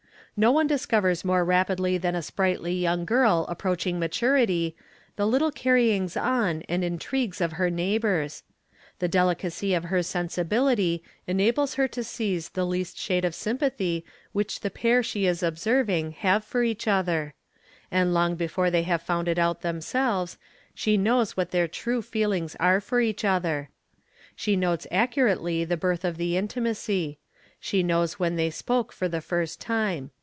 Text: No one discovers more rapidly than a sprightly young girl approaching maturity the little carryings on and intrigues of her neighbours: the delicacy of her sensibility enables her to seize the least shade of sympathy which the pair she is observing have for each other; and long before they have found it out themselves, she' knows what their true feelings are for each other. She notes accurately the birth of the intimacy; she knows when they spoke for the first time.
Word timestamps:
No 0.37 0.51
one 0.51 0.65
discovers 0.65 1.23
more 1.25 1.45
rapidly 1.45 1.99
than 1.99 2.15
a 2.15 2.23
sprightly 2.23 2.73
young 2.73 3.05
girl 3.05 3.45
approaching 3.47 3.99
maturity 3.99 4.75
the 5.15 5.27
little 5.27 5.51
carryings 5.51 6.15
on 6.17 6.63
and 6.63 6.83
intrigues 6.83 7.41
of 7.41 7.51
her 7.51 7.69
neighbours: 7.69 8.41
the 8.97 9.09
delicacy 9.09 9.75
of 9.75 9.83
her 9.83 10.01
sensibility 10.01 11.03
enables 11.27 11.75
her 11.75 11.87
to 11.89 12.03
seize 12.03 12.49
the 12.49 12.65
least 12.65 12.97
shade 12.97 13.23
of 13.25 13.35
sympathy 13.35 14.03
which 14.31 14.61
the 14.61 14.71
pair 14.71 15.03
she 15.03 15.27
is 15.27 15.43
observing 15.43 16.13
have 16.13 16.43
for 16.43 16.63
each 16.63 16.87
other; 16.87 17.35
and 17.91 18.13
long 18.13 18.35
before 18.35 18.71
they 18.71 18.83
have 18.83 19.03
found 19.03 19.27
it 19.27 19.37
out 19.37 19.61
themselves, 19.61 20.37
she' 20.73 20.97
knows 20.97 21.37
what 21.37 21.51
their 21.51 21.67
true 21.67 22.01
feelings 22.01 22.55
are 22.59 22.79
for 22.81 22.99
each 23.01 23.23
other. 23.23 23.69
She 24.35 24.55
notes 24.55 24.87
accurately 24.91 25.65
the 25.65 25.77
birth 25.77 26.03
of 26.03 26.17
the 26.17 26.35
intimacy; 26.35 27.19
she 27.59 27.83
knows 27.83 28.13
when 28.13 28.37
they 28.37 28.49
spoke 28.49 28.91
for 28.91 29.07
the 29.09 29.21
first 29.21 29.59
time. 29.61 30.09